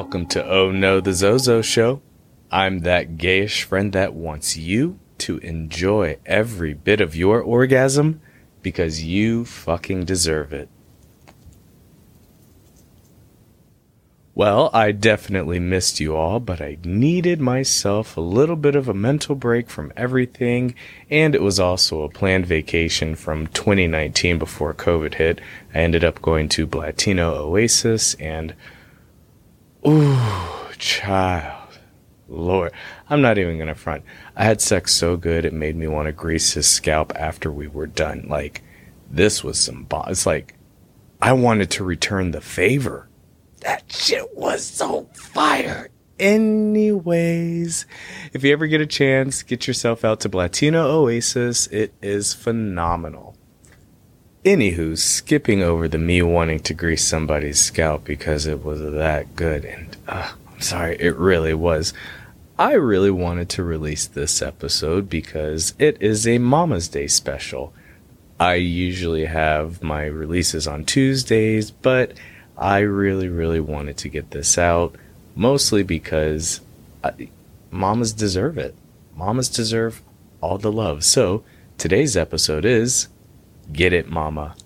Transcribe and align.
Welcome 0.00 0.28
to 0.28 0.42
Oh 0.48 0.70
No 0.70 0.98
the 0.98 1.12
Zozo 1.12 1.60
Show. 1.60 2.00
I'm 2.50 2.78
that 2.80 3.18
gayish 3.18 3.64
friend 3.64 3.92
that 3.92 4.14
wants 4.14 4.56
you 4.56 4.98
to 5.18 5.36
enjoy 5.40 6.16
every 6.24 6.72
bit 6.72 7.02
of 7.02 7.14
your 7.14 7.42
orgasm 7.42 8.22
because 8.62 9.04
you 9.04 9.44
fucking 9.44 10.06
deserve 10.06 10.54
it. 10.54 10.70
Well, 14.34 14.70
I 14.72 14.92
definitely 14.92 15.60
missed 15.60 16.00
you 16.00 16.16
all, 16.16 16.40
but 16.40 16.62
I 16.62 16.78
needed 16.82 17.38
myself 17.38 18.16
a 18.16 18.22
little 18.22 18.56
bit 18.56 18.74
of 18.74 18.88
a 18.88 18.94
mental 18.94 19.34
break 19.34 19.68
from 19.68 19.92
everything, 19.98 20.74
and 21.10 21.34
it 21.34 21.42
was 21.42 21.60
also 21.60 22.04
a 22.04 22.08
planned 22.08 22.46
vacation 22.46 23.16
from 23.16 23.48
2019 23.48 24.38
before 24.38 24.72
COVID 24.72 25.16
hit. 25.16 25.42
I 25.74 25.80
ended 25.80 26.04
up 26.04 26.22
going 26.22 26.48
to 26.48 26.66
Blatino 26.66 27.34
Oasis, 27.34 28.14
and 28.14 28.54
ooh, 29.86 30.68
child, 30.78 31.78
Lord, 32.28 32.72
I'm 33.08 33.22
not 33.22 33.38
even 33.38 33.58
gonna 33.58 33.74
front. 33.74 34.04
I 34.36 34.44
had 34.44 34.60
sex 34.60 34.94
so 34.94 35.16
good 35.16 35.44
it 35.44 35.52
made 35.52 35.76
me 35.76 35.86
want 35.86 36.06
to 36.06 36.12
grease 36.12 36.52
his 36.54 36.68
scalp 36.68 37.12
after 37.16 37.50
we 37.50 37.68
were 37.68 37.86
done. 37.86 38.26
Like, 38.28 38.62
this 39.10 39.42
was 39.42 39.58
some. 39.58 39.84
Bo- 39.84 40.04
it's 40.08 40.26
like 40.26 40.54
I 41.20 41.32
wanted 41.32 41.70
to 41.72 41.84
return 41.84 42.30
the 42.30 42.40
favor 42.40 43.10
that 43.60 43.84
shit 43.92 44.36
was 44.36 44.64
so 44.64 45.08
fire. 45.14 45.88
Anyways, 46.18 47.86
if 48.32 48.44
you 48.44 48.52
ever 48.52 48.66
get 48.66 48.80
a 48.80 48.86
chance, 48.86 49.42
get 49.42 49.66
yourself 49.66 50.04
out 50.04 50.20
to 50.20 50.28
Blatino 50.28 50.86
Oasis. 50.86 51.66
It 51.68 51.94
is 52.02 52.34
phenomenal. 52.34 53.29
Anywho, 54.44 54.96
skipping 54.96 55.62
over 55.62 55.86
the 55.86 55.98
me 55.98 56.22
wanting 56.22 56.60
to 56.60 56.72
grease 56.72 57.04
somebody's 57.04 57.60
scalp 57.60 58.04
because 58.04 58.46
it 58.46 58.64
was 58.64 58.80
that 58.80 59.36
good, 59.36 59.66
and 59.66 59.94
uh, 60.08 60.32
I'm 60.50 60.62
sorry, 60.62 60.96
it 60.98 61.14
really 61.16 61.52
was. 61.52 61.92
I 62.58 62.72
really 62.72 63.10
wanted 63.10 63.50
to 63.50 63.62
release 63.62 64.06
this 64.06 64.40
episode 64.40 65.10
because 65.10 65.74
it 65.78 66.00
is 66.00 66.26
a 66.26 66.38
Mama's 66.38 66.88
Day 66.88 67.06
special. 67.06 67.74
I 68.38 68.54
usually 68.54 69.26
have 69.26 69.82
my 69.82 70.06
releases 70.06 70.66
on 70.66 70.86
Tuesdays, 70.86 71.70
but 71.70 72.14
I 72.56 72.78
really, 72.78 73.28
really 73.28 73.60
wanted 73.60 73.98
to 73.98 74.08
get 74.08 74.30
this 74.30 74.56
out, 74.56 74.96
mostly 75.36 75.82
because 75.82 76.62
I, 77.04 77.28
mamas 77.70 78.14
deserve 78.14 78.56
it. 78.56 78.74
Mamas 79.14 79.50
deserve 79.50 80.00
all 80.40 80.56
the 80.56 80.72
love. 80.72 81.04
So 81.04 81.44
today's 81.76 82.16
episode 82.16 82.64
is 82.64 83.08
Get 83.72 83.92
It 83.92 84.08
Mama. 84.08 84.56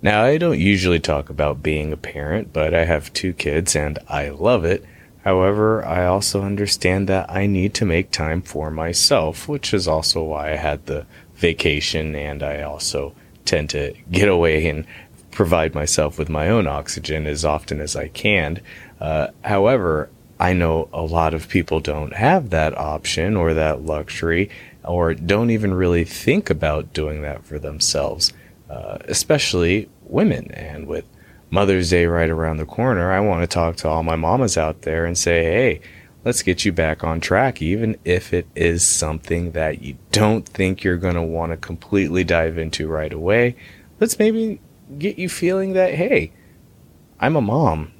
Now, 0.00 0.22
I 0.22 0.38
don't 0.38 0.60
usually 0.60 1.00
talk 1.00 1.28
about 1.28 1.62
being 1.62 1.92
a 1.92 1.96
parent, 1.96 2.52
but 2.52 2.72
I 2.72 2.84
have 2.84 3.12
two 3.12 3.32
kids 3.32 3.74
and 3.74 3.98
I 4.08 4.28
love 4.28 4.64
it. 4.64 4.84
However, 5.24 5.84
I 5.84 6.06
also 6.06 6.42
understand 6.42 7.08
that 7.08 7.28
I 7.28 7.46
need 7.46 7.74
to 7.74 7.84
make 7.84 8.10
time 8.10 8.40
for 8.40 8.70
myself, 8.70 9.48
which 9.48 9.74
is 9.74 9.88
also 9.88 10.22
why 10.22 10.52
I 10.52 10.56
had 10.56 10.86
the 10.86 11.06
vacation 11.34 12.14
and 12.14 12.42
I 12.42 12.62
also 12.62 13.14
tend 13.44 13.70
to 13.70 13.94
get 14.10 14.28
away 14.28 14.68
and 14.68 14.86
provide 15.32 15.74
myself 15.74 16.18
with 16.18 16.28
my 16.28 16.48
own 16.48 16.66
oxygen 16.66 17.26
as 17.26 17.44
often 17.44 17.80
as 17.80 17.96
I 17.96 18.08
can. 18.08 18.60
Uh, 19.00 19.28
however, 19.42 20.10
I 20.40 20.52
know 20.52 20.88
a 20.92 21.02
lot 21.02 21.34
of 21.34 21.48
people 21.48 21.80
don't 21.80 22.12
have 22.12 22.50
that 22.50 22.76
option 22.78 23.36
or 23.36 23.54
that 23.54 23.82
luxury 23.82 24.50
or 24.88 25.14
don't 25.14 25.50
even 25.50 25.74
really 25.74 26.04
think 26.04 26.50
about 26.50 26.92
doing 26.92 27.22
that 27.22 27.44
for 27.44 27.58
themselves, 27.58 28.32
uh, 28.70 28.98
especially 29.04 29.88
women. 30.02 30.50
And 30.52 30.86
with 30.86 31.04
Mother's 31.50 31.90
Day 31.90 32.06
right 32.06 32.30
around 32.30 32.56
the 32.56 32.64
corner, 32.64 33.12
I 33.12 33.20
want 33.20 33.42
to 33.42 33.46
talk 33.46 33.76
to 33.76 33.88
all 33.88 34.02
my 34.02 34.16
mamas 34.16 34.56
out 34.56 34.82
there 34.82 35.04
and 35.04 35.16
say, 35.16 35.44
hey, 35.44 35.80
let's 36.24 36.42
get 36.42 36.64
you 36.64 36.72
back 36.72 37.04
on 37.04 37.20
track, 37.20 37.62
even 37.62 37.96
if 38.04 38.32
it 38.32 38.46
is 38.54 38.82
something 38.82 39.52
that 39.52 39.82
you 39.82 39.96
don't 40.10 40.48
think 40.48 40.82
you're 40.82 40.96
going 40.96 41.14
to 41.14 41.22
want 41.22 41.52
to 41.52 41.56
completely 41.56 42.24
dive 42.24 42.58
into 42.58 42.88
right 42.88 43.12
away. 43.12 43.56
Let's 44.00 44.18
maybe 44.18 44.60
get 44.98 45.18
you 45.18 45.28
feeling 45.28 45.74
that, 45.74 45.94
hey, 45.94 46.32
I'm 47.20 47.36
a 47.36 47.40
mom. 47.40 47.92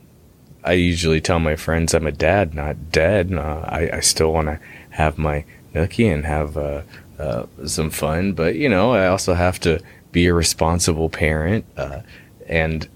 I 0.64 0.72
usually 0.72 1.20
tell 1.20 1.38
my 1.38 1.56
friends 1.56 1.94
I'm 1.94 2.06
a 2.06 2.12
dad, 2.12 2.54
not 2.54 2.90
dead. 2.90 3.32
Uh, 3.32 3.64
I, 3.64 3.90
I 3.94 4.00
still 4.00 4.32
want 4.32 4.48
to 4.48 4.60
have 4.90 5.18
my 5.18 5.44
nookie 5.74 6.12
and 6.12 6.24
have 6.24 6.56
uh, 6.56 6.82
uh, 7.18 7.46
some 7.66 7.90
fun, 7.90 8.32
but 8.32 8.54
you 8.54 8.68
know, 8.68 8.92
I 8.92 9.08
also 9.08 9.34
have 9.34 9.58
to 9.60 9.80
be 10.12 10.26
a 10.26 10.34
responsible 10.34 11.08
parent, 11.08 11.64
uh, 11.76 12.00
and 12.46 12.88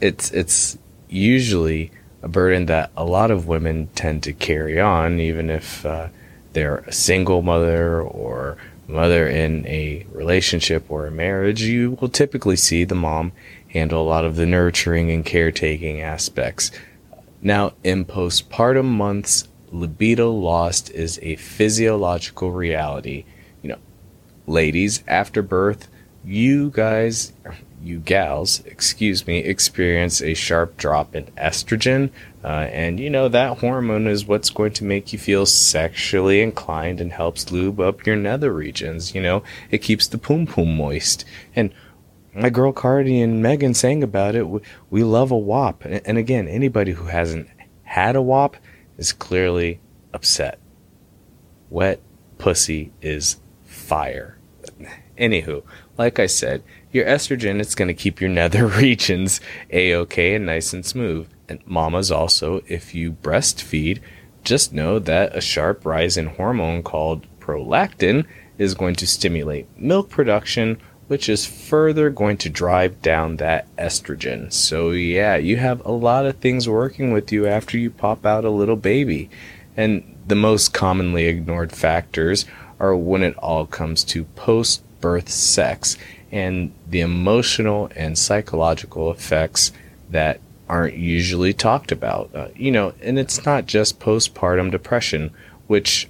it's 0.00 0.30
it's 0.32 0.78
usually 1.08 1.90
a 2.22 2.28
burden 2.28 2.66
that 2.66 2.90
a 2.96 3.04
lot 3.04 3.30
of 3.30 3.46
women 3.46 3.88
tend 3.94 4.22
to 4.24 4.32
carry 4.32 4.80
on, 4.80 5.20
even 5.20 5.50
if 5.50 5.84
uh, 5.86 6.08
they're 6.52 6.78
a 6.78 6.92
single 6.92 7.42
mother 7.42 8.00
or 8.00 8.56
mother 8.86 9.28
in 9.28 9.66
a 9.66 10.06
relationship 10.12 10.84
or 10.90 11.06
a 11.06 11.10
marriage, 11.10 11.62
you 11.62 11.92
will 12.00 12.08
typically 12.08 12.56
see 12.56 12.84
the 12.84 12.94
mom 12.94 13.32
handle 13.68 14.02
a 14.02 14.08
lot 14.08 14.24
of 14.24 14.36
the 14.36 14.46
nurturing 14.46 15.10
and 15.10 15.24
caretaking 15.24 16.00
aspects. 16.00 16.70
Now, 17.42 17.72
in 17.82 18.04
postpartum 18.04 18.84
months, 18.84 19.48
libido 19.74 20.30
lost 20.30 20.90
is 20.90 21.18
a 21.22 21.36
physiological 21.36 22.52
reality. 22.52 23.24
You 23.60 23.70
know, 23.70 23.78
ladies, 24.46 25.02
after 25.08 25.42
birth, 25.42 25.88
you 26.24 26.70
guys, 26.70 27.32
you 27.82 27.98
gals, 27.98 28.60
excuse 28.64 29.26
me, 29.26 29.38
experience 29.38 30.22
a 30.22 30.32
sharp 30.34 30.76
drop 30.76 31.14
in 31.14 31.24
estrogen. 31.36 32.10
Uh, 32.42 32.68
and 32.72 33.00
you 33.00 33.10
know, 33.10 33.28
that 33.28 33.58
hormone 33.58 34.06
is 34.06 34.26
what's 34.26 34.50
going 34.50 34.72
to 34.74 34.84
make 34.84 35.12
you 35.12 35.18
feel 35.18 35.44
sexually 35.44 36.40
inclined 36.40 37.00
and 37.00 37.12
helps 37.12 37.50
lube 37.50 37.80
up 37.80 38.06
your 38.06 38.16
nether 38.16 38.52
regions. 38.52 39.14
You 39.14 39.22
know, 39.22 39.42
it 39.70 39.78
keeps 39.78 40.06
the 40.06 40.18
poom 40.18 40.46
poom 40.46 40.76
moist. 40.76 41.24
And 41.54 41.74
my 42.32 42.48
girl 42.48 42.72
Cardi 42.72 43.20
and 43.20 43.42
Megan 43.42 43.74
sang 43.74 44.02
about 44.02 44.34
it. 44.34 44.48
We, 44.48 44.60
we 44.90 45.04
love 45.04 45.30
a 45.30 45.38
WAP. 45.38 45.84
And, 45.84 46.18
again, 46.18 46.48
anybody 46.48 46.92
who 46.92 47.04
hasn't 47.04 47.48
had 47.82 48.16
a 48.16 48.22
WAP 48.22 48.56
is 48.96 49.12
clearly 49.12 49.80
upset. 50.12 50.58
Wet 51.70 52.00
pussy 52.38 52.92
is 53.00 53.40
fire. 53.64 54.38
Anywho, 55.18 55.62
like 55.96 56.18
I 56.18 56.26
said, 56.26 56.62
your 56.90 57.04
estrogen 57.06 57.60
it's 57.60 57.74
going 57.74 57.88
to 57.88 57.94
keep 57.94 58.20
your 58.20 58.30
nether 58.30 58.66
regions 58.84 59.40
a 59.70 59.94
okay 59.94 60.34
and 60.34 60.46
nice 60.46 60.72
and 60.72 60.84
smooth. 60.84 61.28
And 61.48 61.64
mamas 61.66 62.10
also, 62.10 62.62
if 62.66 62.94
you 62.94 63.12
breastfeed, 63.12 64.00
just 64.42 64.72
know 64.72 64.98
that 64.98 65.36
a 65.36 65.40
sharp 65.40 65.84
rise 65.84 66.16
in 66.16 66.26
hormone 66.26 66.82
called 66.82 67.26
prolactin 67.40 68.26
is 68.58 68.74
going 68.74 68.94
to 68.96 69.06
stimulate 69.06 69.66
milk 69.76 70.08
production, 70.10 70.80
which 71.06 71.28
is 71.28 71.46
further 71.46 72.10
going 72.10 72.36
to 72.38 72.48
drive 72.48 73.00
down 73.02 73.36
that 73.36 73.66
estrogen. 73.76 74.52
So, 74.52 74.90
yeah, 74.90 75.36
you 75.36 75.56
have 75.56 75.84
a 75.84 75.92
lot 75.92 76.26
of 76.26 76.36
things 76.36 76.68
working 76.68 77.12
with 77.12 77.30
you 77.30 77.46
after 77.46 77.76
you 77.76 77.90
pop 77.90 78.24
out 78.24 78.44
a 78.44 78.50
little 78.50 78.76
baby. 78.76 79.28
And 79.76 80.16
the 80.26 80.34
most 80.34 80.72
commonly 80.72 81.26
ignored 81.26 81.72
factors 81.72 82.46
are 82.80 82.96
when 82.96 83.22
it 83.22 83.36
all 83.38 83.66
comes 83.66 84.04
to 84.04 84.24
post 84.24 84.82
birth 85.00 85.28
sex 85.28 85.98
and 86.32 86.72
the 86.88 87.00
emotional 87.00 87.90
and 87.94 88.18
psychological 88.18 89.10
effects 89.10 89.72
that 90.10 90.40
aren't 90.68 90.96
usually 90.96 91.52
talked 91.52 91.92
about. 91.92 92.30
Uh, 92.34 92.48
you 92.56 92.70
know, 92.70 92.94
and 93.02 93.18
it's 93.18 93.44
not 93.44 93.66
just 93.66 94.00
postpartum 94.00 94.70
depression, 94.70 95.30
which 95.66 96.08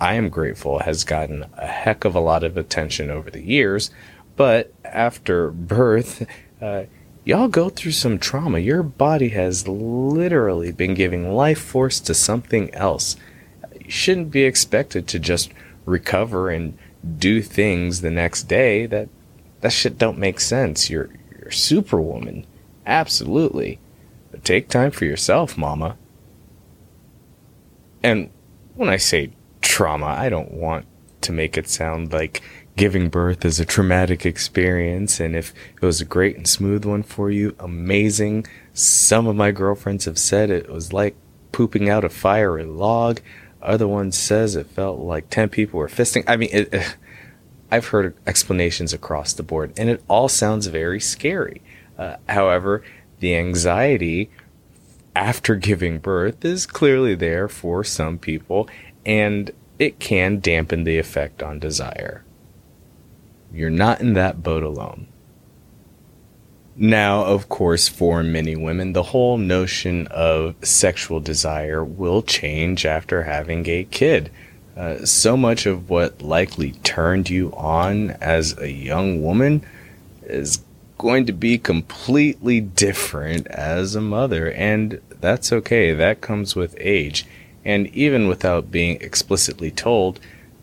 I 0.00 0.14
am 0.14 0.28
grateful 0.28 0.80
has 0.80 1.04
gotten 1.04 1.46
a 1.56 1.66
heck 1.66 2.04
of 2.04 2.14
a 2.14 2.20
lot 2.20 2.44
of 2.44 2.56
attention 2.56 3.10
over 3.10 3.30
the 3.30 3.42
years. 3.42 3.90
But 4.36 4.72
after 4.84 5.50
birth, 5.50 6.26
uh, 6.60 6.84
y'all 7.24 7.48
go 7.48 7.68
through 7.68 7.92
some 7.92 8.18
trauma. 8.18 8.60
Your 8.60 8.82
body 8.82 9.30
has 9.30 9.66
literally 9.66 10.70
been 10.70 10.94
giving 10.94 11.32
life 11.32 11.60
force 11.60 11.98
to 12.00 12.14
something 12.14 12.72
else. 12.74 13.16
You 13.80 13.90
shouldn't 13.90 14.30
be 14.30 14.44
expected 14.44 15.08
to 15.08 15.18
just 15.18 15.50
recover 15.84 16.50
and 16.50 16.78
do 17.18 17.42
things 17.42 18.00
the 18.00 18.10
next 18.10 18.44
day. 18.44 18.86
That 18.86 19.08
that 19.60 19.72
shit 19.72 19.98
don't 19.98 20.18
make 20.18 20.38
sense. 20.38 20.88
You're 20.88 21.10
you're 21.40 21.50
superwoman. 21.50 22.46
Absolutely. 22.86 23.80
But 24.30 24.44
take 24.44 24.68
time 24.68 24.92
for 24.92 25.04
yourself, 25.04 25.58
mama. 25.58 25.96
And 28.02 28.30
when 28.74 28.88
I 28.88 28.96
say 28.96 29.32
trauma, 29.60 30.06
I 30.06 30.28
don't 30.28 30.52
want 30.52 30.86
to 31.22 31.32
make 31.32 31.58
it 31.58 31.68
sound 31.68 32.12
like 32.12 32.42
giving 32.78 33.08
birth 33.08 33.44
is 33.44 33.60
a 33.60 33.66
traumatic 33.66 34.24
experience. 34.24 35.20
And 35.20 35.36
if 35.36 35.52
it 35.74 35.84
was 35.84 36.00
a 36.00 36.06
great 36.06 36.36
and 36.36 36.48
smooth 36.48 36.84
one 36.84 37.02
for 37.02 37.30
you, 37.30 37.54
amazing. 37.58 38.46
Some 38.72 39.26
of 39.26 39.36
my 39.36 39.50
girlfriends 39.50 40.06
have 40.06 40.18
said 40.18 40.48
it 40.48 40.70
was 40.70 40.92
like 40.92 41.16
pooping 41.52 41.90
out 41.90 42.04
a 42.04 42.08
fiery 42.08 42.64
log. 42.64 43.20
Other 43.60 43.88
one 43.88 44.12
says 44.12 44.54
it 44.54 44.68
felt 44.68 45.00
like 45.00 45.28
10 45.28 45.48
people 45.48 45.78
were 45.78 45.88
fisting. 45.88 46.24
I 46.26 46.36
mean, 46.36 46.50
it, 46.52 46.96
I've 47.70 47.88
heard 47.88 48.16
explanations 48.26 48.94
across 48.94 49.34
the 49.34 49.42
board, 49.42 49.74
and 49.76 49.90
it 49.90 50.02
all 50.08 50.30
sounds 50.30 50.68
very 50.68 51.00
scary. 51.00 51.60
Uh, 51.98 52.16
however, 52.26 52.82
the 53.18 53.36
anxiety 53.36 54.30
after 55.18 55.56
giving 55.56 55.98
birth 55.98 56.44
is 56.44 56.64
clearly 56.64 57.12
there 57.16 57.48
for 57.48 57.82
some 57.82 58.16
people, 58.16 58.68
and 59.04 59.50
it 59.76 59.98
can 59.98 60.38
dampen 60.38 60.84
the 60.84 60.96
effect 60.96 61.42
on 61.42 61.58
desire. 61.58 62.22
You're 63.52 63.68
not 63.68 64.00
in 64.00 64.12
that 64.12 64.44
boat 64.44 64.62
alone. 64.62 65.08
Now, 66.76 67.24
of 67.24 67.48
course, 67.48 67.88
for 67.88 68.22
many 68.22 68.54
women, 68.54 68.92
the 68.92 69.02
whole 69.02 69.38
notion 69.38 70.06
of 70.06 70.54
sexual 70.62 71.18
desire 71.18 71.84
will 71.84 72.22
change 72.22 72.86
after 72.86 73.24
having 73.24 73.68
a 73.68 73.82
kid. 73.90 74.30
Uh, 74.76 75.04
so 75.04 75.36
much 75.36 75.66
of 75.66 75.90
what 75.90 76.22
likely 76.22 76.72
turned 76.84 77.28
you 77.28 77.52
on 77.54 78.10
as 78.20 78.56
a 78.58 78.70
young 78.70 79.24
woman 79.24 79.66
is 80.22 80.62
going 80.98 81.24
to 81.26 81.32
be 81.32 81.56
completely 81.58 82.60
different 82.60 83.46
as 83.46 83.94
a 83.94 84.00
mother, 84.00 84.50
and 84.50 85.00
that's 85.20 85.52
okay. 85.52 85.94
That 85.94 86.20
comes 86.20 86.54
with 86.54 86.76
age. 86.78 87.24
And 87.64 87.86
even 87.88 88.28
without 88.28 88.70
being 88.70 89.00
explicitly 89.00 89.70
told, 89.70 90.20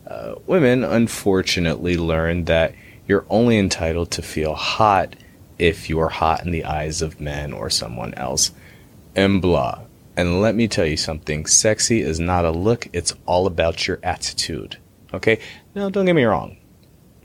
uh, 0.07 0.35
women 0.45 0.83
unfortunately 0.83 1.97
learn 1.97 2.45
that 2.45 2.73
you're 3.07 3.25
only 3.29 3.57
entitled 3.57 4.11
to 4.11 4.21
feel 4.21 4.55
hot 4.55 5.15
if 5.57 5.89
you 5.89 5.99
are 5.99 6.09
hot 6.09 6.45
in 6.45 6.51
the 6.51 6.65
eyes 6.65 7.01
of 7.01 7.21
men 7.21 7.53
or 7.53 7.69
someone 7.69 8.13
else. 8.15 8.51
And 9.15 9.41
blah. 9.41 9.81
And 10.17 10.41
let 10.41 10.55
me 10.55 10.67
tell 10.67 10.85
you 10.85 10.97
something 10.97 11.45
sexy 11.45 12.01
is 12.01 12.19
not 12.19 12.45
a 12.45 12.51
look, 12.51 12.87
it's 12.93 13.13
all 13.25 13.47
about 13.47 13.87
your 13.87 13.99
attitude. 14.03 14.77
Okay? 15.13 15.39
Now, 15.73 15.89
don't 15.89 16.05
get 16.05 16.15
me 16.15 16.23
wrong. 16.23 16.57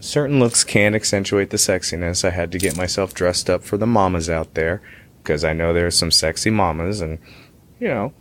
Certain 0.01 0.41
looks 0.41 0.65
can 0.65 0.95
accentuate 0.95 1.51
the 1.51 1.59
sexiness. 1.59 2.25
I 2.25 2.31
had 2.31 2.51
to 2.53 2.59
get 2.59 2.77
myself 2.77 3.13
dressed 3.13 3.51
up 3.51 3.63
for 3.63 3.77
the 3.77 3.87
mamas 3.87 4.31
out 4.31 4.55
there 4.55 4.81
because 5.23 5.45
I 5.45 5.53
know 5.53 5.73
there's 5.73 5.97
some 5.97 6.11
sexy 6.11 6.49
mamas, 6.49 7.03
and, 7.03 7.19
you 7.79 7.89
know, 7.89 8.15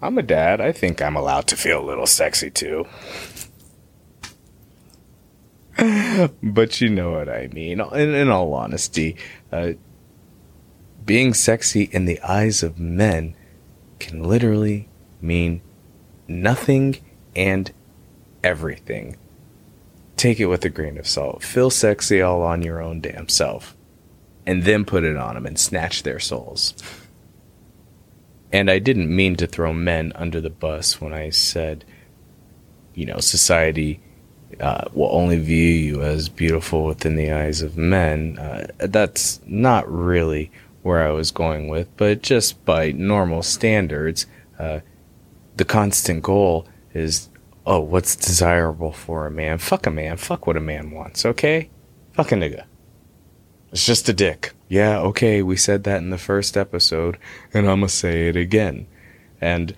I'm 0.00 0.16
a 0.18 0.22
dad. 0.22 0.60
I 0.60 0.70
think 0.70 1.02
I'm 1.02 1.16
allowed 1.16 1.48
to 1.48 1.56
feel 1.56 1.82
a 1.82 1.84
little 1.84 2.06
sexy 2.06 2.50
too. 2.50 2.86
but 6.42 6.80
you 6.80 6.88
know 6.88 7.10
what 7.10 7.28
I 7.28 7.48
mean. 7.48 7.80
In, 7.80 8.14
in 8.14 8.28
all 8.28 8.54
honesty, 8.54 9.16
uh, 9.50 9.72
being 11.04 11.34
sexy 11.34 11.84
in 11.92 12.04
the 12.04 12.20
eyes 12.20 12.62
of 12.62 12.78
men 12.78 13.34
can 13.98 14.22
literally 14.22 14.88
mean 15.20 15.60
nothing 16.28 16.98
and 17.34 17.72
everything. 18.44 19.16
Take 20.20 20.38
it 20.38 20.48
with 20.48 20.66
a 20.66 20.68
grain 20.68 20.98
of 20.98 21.08
salt. 21.08 21.42
Feel 21.42 21.70
sexy 21.70 22.20
all 22.20 22.42
on 22.42 22.60
your 22.60 22.82
own 22.82 23.00
damn 23.00 23.30
self. 23.30 23.74
And 24.44 24.64
then 24.64 24.84
put 24.84 25.02
it 25.02 25.16
on 25.16 25.34
them 25.34 25.46
and 25.46 25.58
snatch 25.58 26.02
their 26.02 26.18
souls. 26.18 26.74
And 28.52 28.70
I 28.70 28.80
didn't 28.80 29.16
mean 29.16 29.36
to 29.36 29.46
throw 29.46 29.72
men 29.72 30.12
under 30.14 30.38
the 30.38 30.50
bus 30.50 31.00
when 31.00 31.14
I 31.14 31.30
said, 31.30 31.86
you 32.92 33.06
know, 33.06 33.16
society 33.20 33.98
uh, 34.60 34.88
will 34.92 35.08
only 35.10 35.38
view 35.38 35.72
you 35.72 36.02
as 36.02 36.28
beautiful 36.28 36.84
within 36.84 37.16
the 37.16 37.32
eyes 37.32 37.62
of 37.62 37.78
men. 37.78 38.38
Uh, 38.38 38.66
that's 38.76 39.40
not 39.46 39.90
really 39.90 40.52
where 40.82 41.02
I 41.02 41.12
was 41.12 41.30
going 41.30 41.68
with, 41.68 41.88
but 41.96 42.20
just 42.20 42.62
by 42.66 42.92
normal 42.92 43.42
standards, 43.42 44.26
uh, 44.58 44.80
the 45.56 45.64
constant 45.64 46.22
goal 46.22 46.68
is 46.92 47.29
oh, 47.66 47.80
what's 47.80 48.16
desirable 48.16 48.92
for 48.92 49.26
a 49.26 49.30
man? 49.30 49.58
Fuck 49.58 49.86
a 49.86 49.90
man. 49.90 50.16
Fuck 50.16 50.46
what 50.46 50.56
a 50.56 50.60
man 50.60 50.90
wants, 50.90 51.24
okay? 51.24 51.70
Fuck 52.12 52.32
a 52.32 52.34
nigga. 52.34 52.64
It's 53.72 53.86
just 53.86 54.08
a 54.08 54.12
dick. 54.12 54.52
Yeah, 54.68 54.98
okay, 55.00 55.42
we 55.42 55.56
said 55.56 55.84
that 55.84 55.98
in 55.98 56.10
the 56.10 56.18
first 56.18 56.56
episode, 56.56 57.18
and 57.54 57.68
I'm 57.68 57.80
gonna 57.80 57.88
say 57.88 58.28
it 58.28 58.36
again. 58.36 58.86
And 59.40 59.74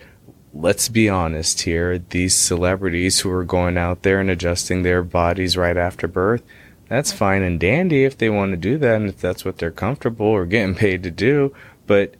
let's 0.54 0.88
be 0.88 1.08
honest 1.08 1.62
here, 1.62 1.98
these 1.98 2.34
celebrities 2.34 3.20
who 3.20 3.30
are 3.30 3.44
going 3.44 3.76
out 3.76 4.02
there 4.02 4.20
and 4.20 4.30
adjusting 4.30 4.82
their 4.82 5.02
bodies 5.02 5.56
right 5.56 5.76
after 5.76 6.08
birth, 6.08 6.42
that's 6.88 7.12
fine 7.12 7.42
and 7.42 7.58
dandy 7.58 8.04
if 8.04 8.18
they 8.18 8.28
want 8.28 8.52
to 8.52 8.56
do 8.56 8.76
that 8.78 8.96
and 8.96 9.08
if 9.08 9.20
that's 9.20 9.44
what 9.44 9.58
they're 9.58 9.70
comfortable 9.70 10.26
or 10.26 10.44
getting 10.44 10.74
paid 10.74 11.02
to 11.02 11.10
do, 11.10 11.54
but 11.86 12.14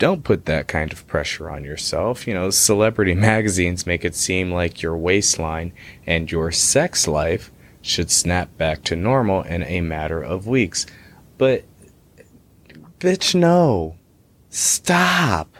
don't 0.00 0.24
put 0.24 0.46
that 0.46 0.66
kind 0.66 0.92
of 0.92 1.06
pressure 1.06 1.48
on 1.48 1.62
yourself. 1.62 2.26
You 2.26 2.34
know, 2.34 2.50
celebrity 2.50 3.14
magazines 3.32 3.86
make 3.86 4.04
it 4.04 4.16
seem 4.16 4.50
like 4.50 4.82
your 4.82 4.96
waistline 4.96 5.72
and 6.06 6.32
your 6.32 6.50
sex 6.50 7.06
life 7.06 7.52
should 7.82 8.10
snap 8.10 8.56
back 8.56 8.82
to 8.84 8.96
normal 8.96 9.42
in 9.42 9.62
a 9.62 9.80
matter 9.82 10.20
of 10.20 10.48
weeks. 10.48 10.86
But, 11.38 11.64
bitch, 12.98 13.34
no. 13.34 13.96
Stop. 14.48 15.54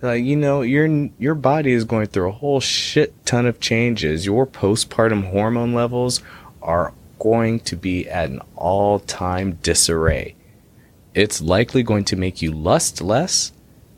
Like 0.00 0.22
you 0.22 0.36
know, 0.36 0.62
your 0.62 0.86
your 1.18 1.34
body 1.34 1.72
is 1.72 1.84
going 1.84 2.06
through 2.06 2.28
a 2.28 2.32
whole 2.32 2.60
shit 2.60 3.26
ton 3.26 3.46
of 3.46 3.58
changes. 3.58 4.24
Your 4.24 4.46
postpartum 4.46 5.30
hormone 5.30 5.74
levels 5.74 6.22
are 6.62 6.94
going 7.18 7.58
to 7.60 7.74
be 7.74 8.08
at 8.08 8.30
an 8.30 8.40
all-time 8.54 9.58
disarray. 9.60 10.36
It's 11.18 11.40
likely 11.40 11.82
going 11.82 12.04
to 12.04 12.16
make 12.16 12.42
you 12.42 12.52
lust 12.52 13.02
less 13.02 13.50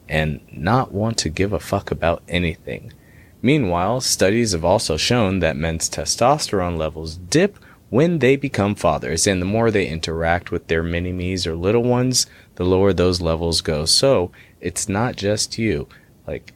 and 0.08 0.40
not 0.50 0.90
want 0.90 1.19
to 1.19 1.28
give 1.28 1.52
a 1.52 1.61
fuck 1.61 1.90
about 1.90 2.22
anything. 2.28 2.94
Meanwhile, 3.43 4.00
studies 4.00 4.52
have 4.52 4.64
also 4.64 4.96
shown 4.96 5.40
that 5.40 5.55
men's 5.55 5.90
testosterone 5.90 6.78
levels 6.78 7.17
dip 7.17 7.58
when 7.90 8.20
they 8.20 8.37
become 8.37 8.75
fathers, 8.75 9.26
and 9.26 9.43
the 9.43 9.46
more 9.46 9.70
they 9.70 9.87
interact 9.87 10.50
with 10.50 10.69
their 10.69 10.82
mini 10.82 11.12
me's 11.12 11.46
or 11.46 11.55
little 11.56 11.82
ones, 11.82 12.26
the 12.55 12.64
lower 12.64 12.94
those 12.94 13.20
levels 13.20 13.61
go. 13.61 13.84
So, 13.84 14.32
it's 14.58 14.88
not 14.88 15.16
just 15.16 15.58
you. 15.58 15.88
Like, 16.26 16.55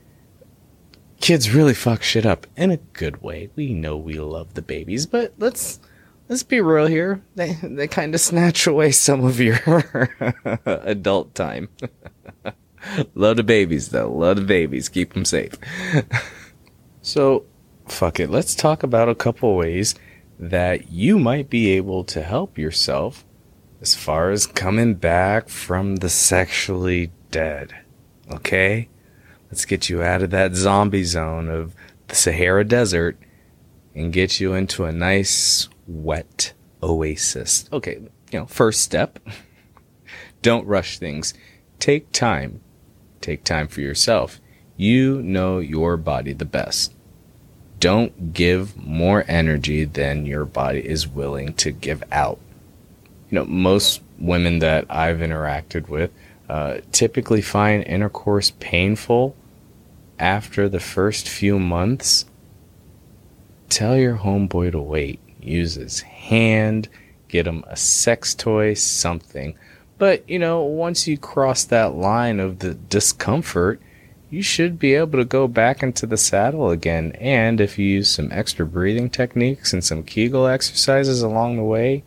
kids 1.21 1.55
really 1.55 1.75
fuck 1.75 2.03
shit 2.03 2.25
up 2.25 2.47
in 2.57 2.71
a 2.71 2.79
good 2.79 3.21
way. 3.21 3.51
We 3.55 3.75
know 3.75 3.99
we 3.99 4.15
love 4.19 4.55
the 4.55 4.63
babies, 4.63 5.05
but 5.05 5.35
let's 5.37 5.79
let's 6.29 6.43
be 6.43 6.61
real 6.61 6.87
here. 6.87 7.23
They 7.35 7.59
they 7.63 7.89
kind 7.89 8.15
of 8.15 8.21
snatch 8.21 8.67
away 8.67 8.93
some 8.93 9.25
of 9.25 9.41
your 9.41 10.11
adult 10.67 11.35
time. 11.35 11.69
love 13.15 13.37
the 13.37 13.43
babies 13.43 13.89
though. 13.89 14.13
Love 14.13 14.37
the 14.37 14.43
babies. 14.43 14.89
Keep 14.89 15.15
them 15.15 15.25
safe. 15.25 15.55
so, 17.03 17.45
fuck 17.87 18.21
it. 18.21 18.31
Let's 18.31 18.55
talk 18.55 18.83
about 18.83 19.09
a 19.09 19.15
couple 19.15 19.57
ways 19.57 19.95
that 20.39 20.91
you 20.91 21.19
might 21.19 21.49
be 21.49 21.71
able 21.73 22.05
to 22.05 22.23
help 22.23 22.59
yourself 22.59 23.25
as 23.81 23.95
far 23.95 24.31
as 24.31 24.47
coming 24.47 24.95
back 24.95 25.49
from 25.49 25.97
the 25.97 26.09
sexually 26.09 27.13
dead. 27.31 27.75
Okay? 28.33 28.89
Let's 29.51 29.65
get 29.65 29.89
you 29.89 30.03
out 30.03 30.23
of 30.23 30.31
that 30.31 30.55
zombie 30.55 31.05
zone 31.05 31.49
of 31.49 31.75
the 32.09 32.15
Sahara 32.15 32.65
Desert 32.65 33.19
and 33.95 34.13
get 34.13 34.41
you 34.41 34.55
into 34.55 34.85
a 34.85 34.93
nice, 34.93 35.69
wet 35.87 36.53
oasis. 36.83 37.69
Okay, 37.73 37.99
you 38.33 38.39
know, 38.39 38.47
first 38.47 38.83
step 38.83 39.19
don't 40.43 40.67
rush 40.67 40.99
things. 40.99 41.35
Take 41.79 42.13
time. 42.13 42.61
Take 43.21 43.45
time 43.45 43.69
for 43.69 43.81
yourself. 43.81 44.41
You 44.77 45.23
know 45.23 45.59
your 45.59 45.97
body 45.97 46.33
the 46.33 46.45
best. 46.45 46.93
Don't 47.81 48.33
give 48.33 48.77
more 48.77 49.25
energy 49.29 49.85
than 49.85 50.27
your 50.27 50.45
body 50.45 50.87
is 50.87 51.07
willing 51.07 51.55
to 51.55 51.71
give 51.71 52.03
out. 52.11 52.39
You 53.31 53.37
know, 53.37 53.45
most 53.45 54.03
women 54.19 54.61
that 54.61 54.87
I've 54.89 55.19
interacted 55.19 55.89
with 55.89 56.11
uh, 56.49 56.79
typically 56.93 57.43
find 57.43 57.85
intercourse 57.85 58.53
painful 58.61 59.35
after 60.19 60.69
the 60.69 60.81
first 60.81 61.29
few 61.29 61.59
months, 61.59 62.27
tell 63.69 63.97
your 63.97 64.19
homeboy 64.19 64.73
to 64.73 64.81
wait. 64.81 65.21
Use 65.45 65.75
his 65.75 66.01
hand, 66.01 66.89
get 67.29 67.47
him 67.47 67.63
a 67.67 67.77
sex 67.77 68.35
toy, 68.35 68.75
something. 68.75 69.57
But, 69.99 70.29
you 70.29 70.39
know, 70.39 70.63
once 70.63 71.07
you 71.07 71.17
cross 71.17 71.65
that 71.65 71.95
line 71.95 72.41
of 72.41 72.59
the 72.59 72.75
discomfort, 72.75 73.81
you 74.31 74.43
should 74.43 74.79
be 74.79 74.95
able 74.95 75.19
to 75.19 75.25
go 75.25 75.47
back 75.47 75.83
into 75.83 76.07
the 76.07 76.17
saddle 76.17 76.71
again. 76.71 77.13
And 77.21 77.61
if 77.61 77.79
you 77.79 77.87
use 77.87 78.11
some 78.11 78.33
extra 78.33 78.67
breathing 78.67 79.11
techniques 79.11 79.73
and 79.73 79.85
some 79.85 80.03
Kegel 80.03 80.47
exercises 80.47 81.23
along 81.23 81.57
the 81.57 81.63
way, 81.63 82.03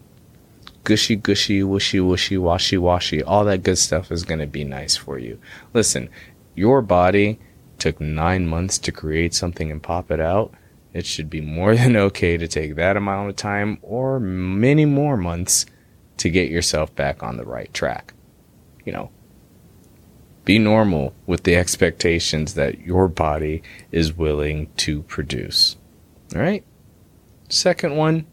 gushy, 0.84 1.16
gushy, 1.16 1.62
whooshy, 1.62 2.02
whooshy, 2.02 2.38
washy, 2.38 2.78
washy, 2.78 3.24
all 3.24 3.46
that 3.46 3.64
good 3.64 3.78
stuff 3.78 4.12
is 4.12 4.26
going 4.26 4.40
to 4.40 4.48
be 4.48 4.64
nice 4.64 4.98
for 4.98 5.18
you. 5.18 5.40
Listen, 5.74 6.10
your 6.56 6.82
body 6.82 7.40
took 7.78 8.02
nine 8.02 8.48
months 8.48 8.78
to 8.80 8.92
create 8.92 9.34
something 9.34 9.72
and 9.72 9.82
pop 9.84 10.12
it 10.12 10.20
out. 10.20 10.54
It 10.94 11.06
should 11.06 11.30
be 11.30 11.42
more 11.42 11.76
than 11.78 11.96
okay 11.96 12.38
to 12.38 12.48
take 12.48 12.76
that 12.76 12.98
amount 12.98 13.30
of 13.30 13.36
time 13.36 13.80
or 13.82 14.20
many 14.20 14.86
more 14.86 15.18
months 15.18 15.66
to 16.18 16.30
get 16.30 16.50
yourself 16.50 16.94
back 16.96 17.22
on 17.22 17.38
the 17.38 17.46
right 17.46 17.74
track. 17.74 18.14
You 18.86 18.94
know, 18.94 19.12
be 20.46 20.60
normal 20.60 21.14
with 21.26 21.44
the 21.44 21.56
expectations 21.56 22.54
that 22.54 22.80
your 22.80 23.08
body 23.08 23.62
is 23.92 24.14
willing 24.14 24.70
to 24.78 25.04
produce. 25.04 25.76
All 26.34 26.42
right? 26.42 26.64
Second 27.50 27.96
one, 27.96 28.26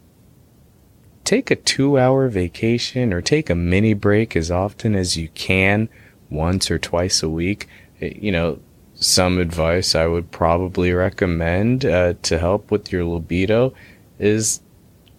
take 1.25 1.51
a 1.51 1.55
two 1.55 1.99
hour 1.99 2.29
vacation 2.29 3.11
or 3.11 3.21
take 3.21 3.49
a 3.49 3.55
mini 3.55 3.93
break 3.93 4.35
as 4.35 4.49
often 4.49 4.95
as 4.95 5.17
you 5.17 5.29
can, 5.29 5.89
once 6.29 6.71
or 6.71 6.79
twice 6.79 7.21
a 7.21 7.29
week. 7.29 7.67
you 7.99 8.31
know, 8.31 8.59
some 8.95 9.39
advice 9.39 9.93
I 9.93 10.07
would 10.07 10.31
probably 10.31 10.93
recommend 10.93 11.85
uh, 11.85 12.13
to 12.23 12.39
help 12.39 12.71
with 12.71 12.91
your 12.91 13.03
libido 13.05 13.73
is 14.19 14.61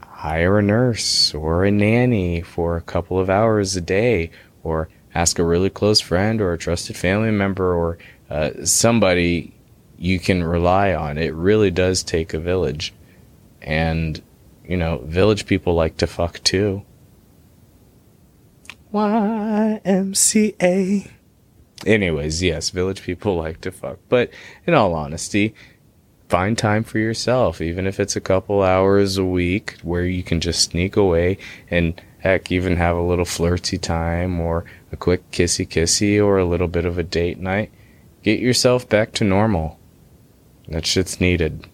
hire 0.01 0.59
a 0.59 0.63
nurse 0.63 1.35
or 1.35 1.65
a 1.65 1.71
nanny 1.71 2.41
for 2.41 2.77
a 2.77 2.83
couple 2.83 3.19
of 3.19 3.29
hours 3.29 3.77
a 3.77 3.81
day, 3.81 4.31
or 4.65 4.89
ask 5.15 5.39
a 5.39 5.45
really 5.45 5.71
close 5.71 6.01
friend 6.01 6.41
or 6.41 6.53
a 6.53 6.59
trusted 6.59 6.97
family 6.97 7.31
member 7.31 7.75
or 7.75 7.99
uh, 8.31 8.51
somebody 8.65 9.53
you 9.99 10.19
can 10.19 10.43
rely 10.43 10.95
on. 10.95 11.19
It 11.19 11.35
really 11.35 11.71
does 11.71 12.03
take 12.03 12.35
a 12.35 12.41
village. 12.41 12.93
And, 13.63 14.23
you 14.67 14.77
know, 14.77 14.99
village 15.05 15.47
people 15.47 15.75
like 15.75 15.97
to 15.99 16.07
fuck 16.07 16.43
too. 16.43 16.83
YMCA. 18.93 19.87
Anyways, 21.85 22.43
yes, 22.43 22.71
village 22.71 23.03
people 23.03 23.37
like 23.43 23.61
to 23.63 23.73
fuck. 23.73 23.99
But 24.09 24.31
in 24.67 24.75
all 24.75 24.95
honesty, 24.95 25.55
find 26.29 26.57
time 26.57 26.85
for 26.85 26.99
yourself, 26.99 27.61
even 27.61 27.87
if 27.87 28.01
it's 28.01 28.17
a 28.17 28.21
couple 28.21 28.63
hours 28.63 29.19
a 29.19 29.25
week 29.25 29.77
where 29.83 30.05
you 30.05 30.23
can 30.23 30.41
just 30.41 30.71
sneak 30.71 30.97
away 30.97 31.39
and 31.71 32.01
heck, 32.21 32.51
even 32.51 32.77
have 32.77 32.97
a 32.97 33.03
little 33.03 33.25
flirty 33.25 33.79
time 33.79 34.41
or 34.41 34.65
a 34.91 34.97
quick 34.97 35.31
kissy 35.31 35.67
kissy 35.67 36.23
or 36.23 36.39
a 36.39 36.45
little 36.45 36.69
bit 36.69 36.85
of 36.85 36.99
a 36.99 37.03
date 37.03 37.39
night. 37.39 37.71
Get 38.23 38.41
yourself 38.41 38.89
back 38.89 39.13
to 39.13 39.25
normal. 39.25 39.79
That 40.69 40.87
shit's 40.87 41.21
needed. 41.21 41.69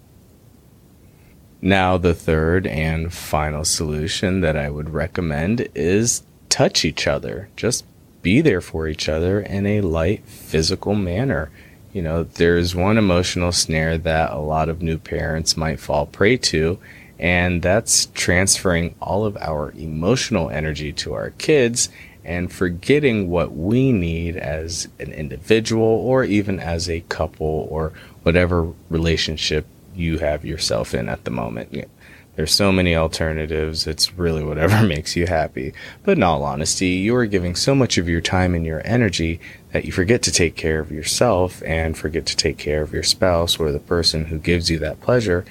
Now, 1.62 1.96
the 1.96 2.12
third 2.12 2.66
and 2.66 3.12
final 3.12 3.64
solution 3.64 4.40
that 4.40 4.56
I 4.56 4.68
would 4.68 4.90
recommend 4.90 5.68
is 5.74 6.24
touch 6.48 6.84
each 6.84 7.06
other. 7.06 7.48
Just 7.56 7.86
be 8.22 8.40
there 8.40 8.60
for 8.60 8.88
each 8.88 9.08
other 9.08 9.40
in 9.40 9.66
a 9.66 9.80
light 9.80 10.24
physical 10.24 10.94
manner. 10.94 11.50
You 11.92 12.02
know, 12.02 12.24
there's 12.24 12.74
one 12.74 12.96
emotional 12.96 13.52
snare 13.52 13.98
that 13.98 14.32
a 14.32 14.38
lot 14.38 14.68
of 14.68 14.80
new 14.80 14.98
parents 14.98 15.56
might 15.56 15.80
fall 15.80 16.06
prey 16.06 16.36
to, 16.38 16.78
and 17.18 17.60
that's 17.60 18.06
transferring 18.06 18.94
all 19.00 19.26
of 19.26 19.36
our 19.36 19.72
emotional 19.72 20.48
energy 20.48 20.92
to 20.94 21.12
our 21.14 21.30
kids 21.30 21.88
and 22.24 22.52
forgetting 22.52 23.28
what 23.28 23.52
we 23.52 23.92
need 23.92 24.36
as 24.36 24.88
an 24.98 25.12
individual 25.12 25.84
or 25.84 26.24
even 26.24 26.60
as 26.60 26.88
a 26.88 27.00
couple 27.08 27.66
or 27.70 27.92
whatever 28.22 28.72
relationship 28.88 29.66
you 29.94 30.18
have 30.18 30.44
yourself 30.44 30.94
in 30.94 31.08
at 31.08 31.24
the 31.24 31.30
moment. 31.30 31.88
There's 32.34 32.54
so 32.54 32.72
many 32.72 32.96
alternatives. 32.96 33.86
It's 33.86 34.14
really 34.14 34.42
whatever 34.42 34.82
makes 34.86 35.16
you 35.16 35.26
happy. 35.26 35.74
But 36.02 36.16
in 36.16 36.22
all 36.22 36.42
honesty, 36.42 36.88
you 36.88 37.14
are 37.16 37.26
giving 37.26 37.54
so 37.54 37.74
much 37.74 37.98
of 37.98 38.08
your 38.08 38.20
time 38.20 38.54
and 38.54 38.64
your 38.64 38.80
energy 38.86 39.38
that 39.72 39.84
you 39.84 39.92
forget 39.92 40.22
to 40.22 40.32
take 40.32 40.56
care 40.56 40.80
of 40.80 40.90
yourself 40.90 41.62
and 41.64 41.96
forget 41.96 42.26
to 42.26 42.36
take 42.36 42.58
care 42.58 42.82
of 42.82 42.92
your 42.92 43.02
spouse 43.02 43.58
or 43.58 43.70
the 43.70 43.78
person 43.78 44.26
who 44.26 44.38
gives 44.38 44.70
you 44.70 44.78
that 44.78 45.00
pleasure. 45.00 45.44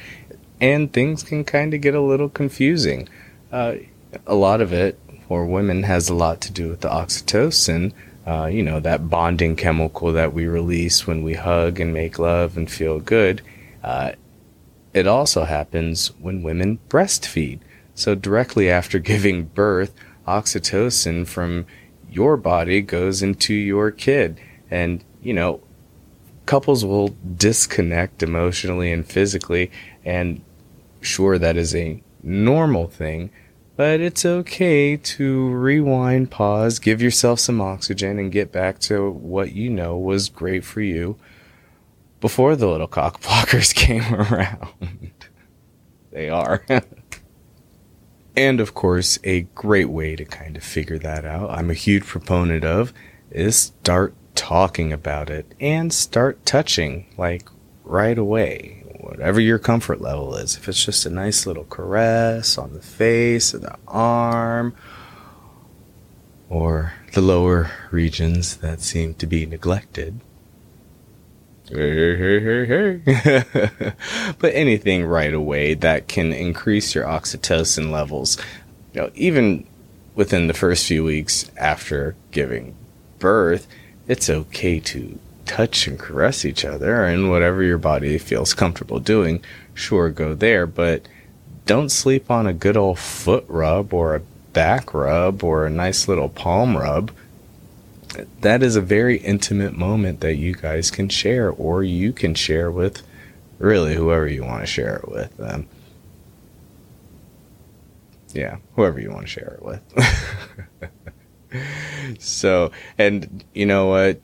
And 0.59 0.91
things 0.91 1.23
can 1.23 1.43
kind 1.43 1.73
of 1.73 1.81
get 1.81 1.95
a 1.95 2.01
little 2.01 2.29
confusing. 2.29 3.07
Uh, 3.51 3.75
a 4.25 4.35
lot 4.35 4.61
of 4.61 4.73
it 4.73 4.99
for 5.27 5.45
women 5.45 5.83
has 5.83 6.09
a 6.09 6.15
lot 6.15 6.41
to 6.41 6.51
do 6.51 6.69
with 6.69 6.81
the 6.81 6.89
oxytocin. 6.89 7.93
Uh, 8.25 8.45
you 8.45 8.61
know, 8.61 8.79
that 8.79 9.09
bonding 9.09 9.55
chemical 9.55 10.13
that 10.13 10.33
we 10.33 10.45
release 10.45 11.07
when 11.07 11.23
we 11.23 11.33
hug 11.33 11.79
and 11.79 11.93
make 11.93 12.19
love 12.19 12.57
and 12.57 12.69
feel 12.69 12.99
good. 12.99 13.41
Uh, 13.83 14.11
it 14.93 15.07
also 15.07 15.45
happens 15.45 16.07
when 16.19 16.43
women 16.43 16.79
breastfeed. 16.89 17.59
So, 17.95 18.15
directly 18.15 18.69
after 18.69 18.99
giving 19.13 19.45
birth, 19.45 19.93
oxytocin 20.27 21.27
from 21.27 21.65
your 22.09 22.37
body 22.37 22.81
goes 22.81 23.21
into 23.21 23.53
your 23.53 23.91
kid. 23.91 24.39
And, 24.69 25.03
you 25.21 25.33
know, 25.33 25.61
couples 26.45 26.83
will 26.83 27.15
disconnect 27.35 28.23
emotionally 28.23 28.91
and 28.91 29.05
physically. 29.05 29.71
And 30.03 30.41
sure, 30.99 31.37
that 31.37 31.57
is 31.57 31.73
a 31.75 32.01
normal 32.23 32.87
thing, 32.87 33.31
but 33.75 33.99
it's 33.99 34.25
okay 34.25 34.95
to 34.95 35.49
rewind, 35.49 36.29
pause, 36.29 36.79
give 36.79 37.01
yourself 37.01 37.39
some 37.39 37.61
oxygen, 37.61 38.19
and 38.19 38.31
get 38.31 38.51
back 38.51 38.79
to 38.79 39.09
what 39.09 39.53
you 39.53 39.69
know 39.69 39.97
was 39.97 40.29
great 40.29 40.63
for 40.63 40.81
you 40.81 41.17
before 42.21 42.55
the 42.55 42.67
little 42.67 42.87
cock 42.87 43.19
blockers 43.19 43.73
came 43.75 44.13
around. 44.13 45.11
they 46.11 46.29
are. 46.29 46.63
and 48.37 48.61
of 48.61 48.73
course, 48.73 49.19
a 49.25 49.41
great 49.55 49.89
way 49.89 50.15
to 50.15 50.23
kind 50.23 50.55
of 50.55 50.63
figure 50.63 50.99
that 50.99 51.25
out, 51.25 51.49
I'm 51.49 51.69
a 51.69 51.73
huge 51.73 52.05
proponent 52.05 52.63
of, 52.63 52.93
is 53.31 53.57
start 53.57 54.13
talking 54.35 54.93
about 54.93 55.29
it 55.29 55.53
and 55.59 55.91
start 55.91 56.45
touching 56.45 57.07
like 57.17 57.49
right 57.83 58.17
away, 58.17 58.83
whatever 58.99 59.41
your 59.41 59.59
comfort 59.59 59.99
level 59.99 60.35
is. 60.35 60.55
If 60.55 60.69
it's 60.69 60.85
just 60.85 61.05
a 61.05 61.09
nice 61.09 61.45
little 61.45 61.65
caress 61.65 62.57
on 62.57 62.73
the 62.73 62.81
face 62.81 63.53
or 63.53 63.57
the 63.57 63.75
arm 63.87 64.75
or 66.49 66.93
the 67.13 67.21
lower 67.21 67.71
regions 67.91 68.57
that 68.57 68.81
seem 68.81 69.15
to 69.15 69.25
be 69.25 69.45
neglected 69.45 70.21
But 74.39 74.53
anything 74.53 75.05
right 75.05 75.33
away 75.33 75.73
that 75.75 76.07
can 76.07 76.33
increase 76.33 76.93
your 76.95 77.05
oxytocin 77.05 77.91
levels, 77.91 78.37
you 78.93 79.01
know, 79.01 79.11
even 79.15 79.65
within 80.15 80.47
the 80.47 80.53
first 80.53 80.87
few 80.87 81.03
weeks 81.03 81.49
after 81.57 82.15
giving 82.31 82.75
birth, 83.19 83.67
it's 84.07 84.29
okay 84.29 84.79
to 84.79 85.19
touch 85.45 85.87
and 85.87 85.97
caress 85.99 86.45
each 86.45 86.65
other 86.65 87.05
and 87.05 87.29
whatever 87.29 87.63
your 87.63 87.77
body 87.77 88.17
feels 88.17 88.53
comfortable 88.53 88.99
doing, 88.99 89.43
sure, 89.73 90.09
go 90.09 90.33
there, 90.33 90.65
but 90.65 91.07
don't 91.65 91.89
sleep 91.89 92.29
on 92.29 92.47
a 92.47 92.53
good 92.53 92.77
old 92.77 92.99
foot 92.99 93.45
rub 93.47 93.93
or 93.93 94.15
a 94.15 94.21
back 94.53 94.93
rub 94.93 95.43
or 95.43 95.65
a 95.65 95.69
nice 95.69 96.07
little 96.07 96.29
palm 96.29 96.75
rub 96.77 97.11
that 98.41 98.61
is 98.63 98.75
a 98.75 98.81
very 98.81 99.17
intimate 99.17 99.77
moment 99.77 100.19
that 100.21 100.35
you 100.35 100.53
guys 100.53 100.91
can 100.91 101.09
share, 101.09 101.49
or 101.49 101.83
you 101.83 102.11
can 102.11 102.33
share 102.33 102.69
with 102.71 103.01
really 103.59 103.95
whoever 103.95 104.27
you 104.27 104.43
want 104.43 104.61
to 104.61 104.67
share 104.67 104.97
it 104.97 105.09
with. 105.09 105.39
Um, 105.39 105.67
yeah, 108.33 108.57
whoever 108.75 108.99
you 108.99 109.11
want 109.11 109.23
to 109.23 109.27
share 109.27 109.59
it 109.59 109.63
with. 109.63 109.81
so, 112.19 112.71
and 112.97 113.43
you 113.53 113.65
know 113.65 113.87
what? 113.87 114.21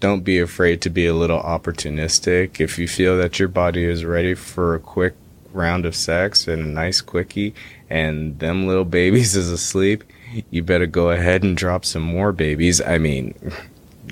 Don't 0.00 0.22
be 0.22 0.38
afraid 0.38 0.80
to 0.82 0.90
be 0.90 1.06
a 1.06 1.14
little 1.14 1.40
opportunistic. 1.40 2.60
If 2.60 2.78
you 2.78 2.86
feel 2.86 3.18
that 3.18 3.38
your 3.38 3.48
body 3.48 3.84
is 3.84 4.04
ready 4.04 4.34
for 4.34 4.74
a 4.74 4.80
quick 4.80 5.14
round 5.52 5.84
of 5.86 5.96
sex 5.96 6.46
and 6.46 6.62
a 6.62 6.68
nice 6.68 7.00
quickie, 7.00 7.54
and 7.90 8.38
them 8.38 8.66
little 8.66 8.84
babies 8.84 9.36
is 9.36 9.50
asleep, 9.50 10.04
you 10.50 10.62
better 10.62 10.86
go 10.86 11.10
ahead 11.10 11.42
and 11.42 11.56
drop 11.56 11.84
some 11.84 12.02
more 12.02 12.32
babies. 12.32 12.80
I 12.80 12.98
mean, 12.98 13.34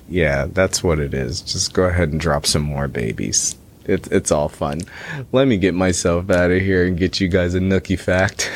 yeah, 0.09 0.47
that's 0.51 0.83
what 0.83 0.99
it 0.99 1.15
is. 1.15 1.41
Just 1.43 1.73
go 1.73 1.85
ahead 1.85 2.11
and 2.11 2.21
drop 2.21 2.47
some 2.47 2.63
more 2.63 2.89
babies. 2.89 3.57
It's 3.85 4.09
it's 4.09 4.33
all 4.33 4.49
fun. 4.49 4.81
Let 5.33 5.47
me 5.47 5.57
get 5.59 5.75
myself 5.75 6.29
out 6.31 6.51
of 6.51 6.61
here 6.61 6.85
and 6.87 6.99
get 6.99 7.21
you 7.21 7.29
guys 7.29 7.55
a 7.55 7.61
nookie 7.61 7.99
fact. 7.99 8.51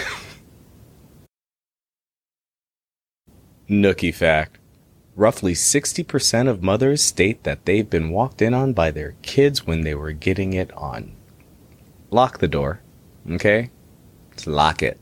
nookie 3.68 4.14
fact. 4.14 4.58
Roughly 5.16 5.52
60% 5.54 6.48
of 6.48 6.62
mothers 6.62 7.02
state 7.02 7.44
that 7.44 7.64
they've 7.66 7.88
been 7.88 8.10
walked 8.10 8.40
in 8.40 8.54
on 8.54 8.72
by 8.72 8.90
their 8.90 9.14
kids 9.22 9.66
when 9.66 9.82
they 9.82 9.94
were 9.94 10.12
getting 10.12 10.52
it 10.54 10.72
on. 10.72 11.12
Lock 12.10 12.38
the 12.38 12.48
door, 12.48 12.80
okay? 13.30 13.70
Let's 14.30 14.46
lock 14.46 14.82
it. 14.82 14.98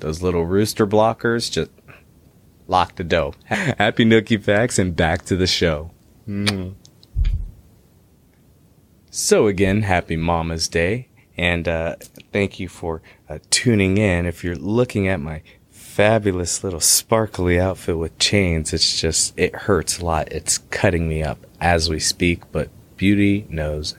Those 0.00 0.22
little 0.22 0.44
rooster 0.44 0.86
blockers 0.86 1.50
just 1.50 1.70
lock 2.66 2.96
the 2.96 3.04
dough. 3.04 3.34
Happy 3.44 4.04
Nookie 4.04 4.42
Facts 4.42 4.78
and 4.78 4.94
back 4.94 5.24
to 5.26 5.36
the 5.36 5.46
show. 5.46 5.90
Mm. 6.28 6.74
So 9.10 9.46
again, 9.46 9.82
happy 9.82 10.16
Mama's 10.16 10.68
Day. 10.68 11.08
And 11.36 11.66
uh, 11.66 11.96
thank 12.32 12.60
you 12.60 12.68
for 12.68 13.02
uh, 13.28 13.38
tuning 13.50 13.98
in. 13.98 14.26
If 14.26 14.44
you're 14.44 14.56
looking 14.56 15.08
at 15.08 15.20
my 15.20 15.42
fabulous 15.70 16.62
little 16.62 16.80
sparkly 16.80 17.58
outfit 17.58 17.98
with 17.98 18.18
chains, 18.18 18.72
it's 18.72 19.00
just, 19.00 19.38
it 19.38 19.54
hurts 19.54 19.98
a 19.98 20.04
lot. 20.04 20.30
It's 20.32 20.58
cutting 20.70 21.08
me 21.08 21.22
up 21.22 21.46
as 21.60 21.88
we 21.88 21.98
speak, 21.98 22.50
but 22.52 22.68
beauty 22.96 23.46
knows 23.48 23.96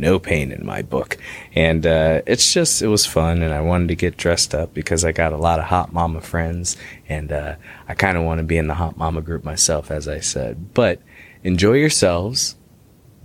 no 0.00 0.18
pain 0.18 0.52
in 0.52 0.64
my 0.64 0.82
book. 0.82 1.16
And 1.54 1.86
uh, 1.86 2.22
it's 2.26 2.52
just, 2.52 2.82
it 2.82 2.88
was 2.88 3.06
fun, 3.06 3.42
and 3.42 3.52
I 3.52 3.60
wanted 3.60 3.88
to 3.88 3.96
get 3.96 4.16
dressed 4.16 4.54
up 4.54 4.74
because 4.74 5.04
I 5.04 5.12
got 5.12 5.32
a 5.32 5.38
lot 5.38 5.58
of 5.58 5.66
hot 5.66 5.92
mama 5.92 6.20
friends, 6.20 6.76
and 7.08 7.32
uh, 7.32 7.56
I 7.88 7.94
kind 7.94 8.16
of 8.16 8.24
want 8.24 8.38
to 8.38 8.44
be 8.44 8.56
in 8.56 8.66
the 8.66 8.74
hot 8.74 8.96
mama 8.96 9.22
group 9.22 9.44
myself, 9.44 9.90
as 9.90 10.08
I 10.08 10.20
said. 10.20 10.74
But 10.74 11.00
enjoy 11.42 11.74
yourselves, 11.74 12.56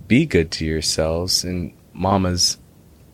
be 0.06 0.26
good 0.26 0.50
to 0.52 0.66
yourselves, 0.66 1.44
and 1.44 1.72
mamas, 1.92 2.58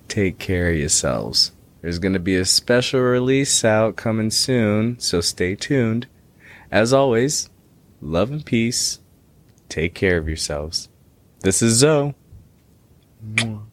take 0.09 0.39
care 0.39 0.71
of 0.71 0.77
yourselves. 0.77 1.53
There's 1.83 1.99
going 1.99 2.15
to 2.15 2.19
be 2.19 2.37
a 2.37 2.45
special 2.45 3.01
release 3.01 3.65
out 3.65 3.97
coming 3.97 4.31
soon, 4.31 4.99
so 4.99 5.21
stay 5.21 5.55
tuned. 5.55 6.07
As 6.71 6.93
always, 6.93 7.49
love 8.01 8.31
and 8.31 8.45
peace. 8.45 8.99
Take 9.69 9.95
care 9.95 10.17
of 10.19 10.27
yourselves. 10.27 10.89
This 11.41 11.63
is 11.63 11.75
Zoe. 11.75 12.15
Mwah. 13.27 13.66